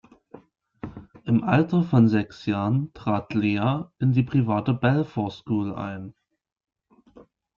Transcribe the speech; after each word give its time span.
Im 1.25 1.43
Alter 1.43 1.83
von 1.83 2.07
sechs 2.07 2.47
Jahren 2.47 2.91
trat 2.95 3.35
Leah 3.35 3.91
in 3.99 4.13
die 4.13 4.23
private 4.23 4.73
Balfour 4.73 5.29
School 5.29 5.75
ein. 5.75 6.15